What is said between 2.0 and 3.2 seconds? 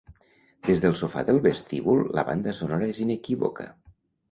la banda sonora és